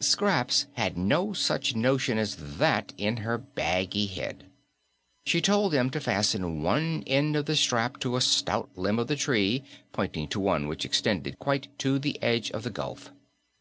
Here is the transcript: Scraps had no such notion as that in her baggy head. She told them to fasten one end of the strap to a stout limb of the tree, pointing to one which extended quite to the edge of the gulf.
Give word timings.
Scraps 0.00 0.66
had 0.72 0.98
no 0.98 1.32
such 1.32 1.76
notion 1.76 2.18
as 2.18 2.34
that 2.58 2.92
in 2.98 3.18
her 3.18 3.38
baggy 3.38 4.06
head. 4.06 4.46
She 5.24 5.40
told 5.40 5.72
them 5.72 5.88
to 5.90 6.00
fasten 6.00 6.64
one 6.64 7.04
end 7.06 7.36
of 7.36 7.46
the 7.46 7.54
strap 7.54 8.00
to 8.00 8.16
a 8.16 8.20
stout 8.20 8.70
limb 8.76 8.98
of 8.98 9.06
the 9.06 9.14
tree, 9.14 9.62
pointing 9.92 10.26
to 10.30 10.40
one 10.40 10.66
which 10.66 10.84
extended 10.84 11.38
quite 11.38 11.68
to 11.78 12.00
the 12.00 12.20
edge 12.20 12.50
of 12.50 12.64
the 12.64 12.70
gulf. 12.70 13.12